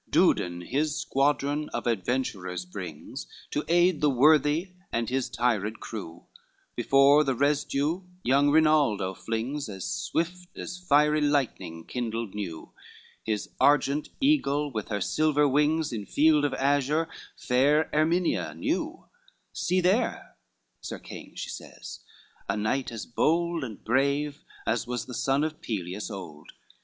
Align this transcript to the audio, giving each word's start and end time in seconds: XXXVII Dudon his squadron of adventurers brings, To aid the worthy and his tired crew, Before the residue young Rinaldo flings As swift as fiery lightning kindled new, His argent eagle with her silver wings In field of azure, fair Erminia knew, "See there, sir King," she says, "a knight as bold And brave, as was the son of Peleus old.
XXXVII 0.07 0.13
Dudon 0.33 0.61
his 0.61 0.95
squadron 0.97 1.69
of 1.75 1.85
adventurers 1.85 2.65
brings, 2.65 3.27
To 3.51 3.63
aid 3.67 4.01
the 4.01 4.09
worthy 4.09 4.71
and 4.91 5.07
his 5.07 5.29
tired 5.29 5.79
crew, 5.79 6.25
Before 6.75 7.23
the 7.23 7.35
residue 7.35 8.01
young 8.23 8.49
Rinaldo 8.49 9.13
flings 9.13 9.69
As 9.69 9.87
swift 9.87 10.47
as 10.57 10.79
fiery 10.79 11.21
lightning 11.21 11.85
kindled 11.85 12.33
new, 12.33 12.71
His 13.23 13.51
argent 13.59 14.09
eagle 14.19 14.71
with 14.71 14.87
her 14.87 15.01
silver 15.01 15.47
wings 15.47 15.93
In 15.93 16.07
field 16.07 16.45
of 16.45 16.55
azure, 16.55 17.07
fair 17.37 17.87
Erminia 17.93 18.55
knew, 18.55 19.05
"See 19.53 19.81
there, 19.81 20.35
sir 20.81 20.97
King," 20.97 21.35
she 21.35 21.51
says, 21.51 21.99
"a 22.49 22.57
knight 22.57 22.91
as 22.91 23.05
bold 23.05 23.63
And 23.63 23.83
brave, 23.83 24.43
as 24.65 24.87
was 24.87 25.05
the 25.05 25.13
son 25.13 25.43
of 25.43 25.61
Peleus 25.61 26.09
old. 26.09 26.53